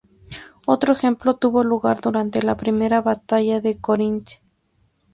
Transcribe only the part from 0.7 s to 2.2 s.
ejemplo tuvo lugar